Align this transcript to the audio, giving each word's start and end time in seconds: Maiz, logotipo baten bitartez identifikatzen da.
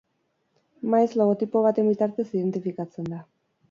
Maiz, 0.95 1.11
logotipo 1.23 1.63
baten 1.69 1.93
bitartez 1.95 2.29
identifikatzen 2.35 3.17
da. 3.17 3.27